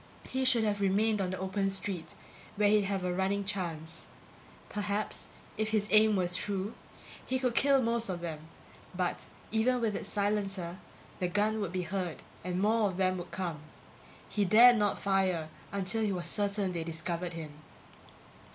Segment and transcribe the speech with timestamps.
[0.27, 2.15] He should have remained on the open street
[2.55, 4.07] where he'd have a running chance.
[4.67, 5.27] Perhaps,
[5.59, 6.73] if his aim were true,
[7.23, 8.39] he could kill most of them;
[8.95, 10.79] but, even with its silencer,
[11.19, 13.59] the gun would be heard and more of them would come.
[14.27, 17.51] He dared not fire until he was certain they discovered him.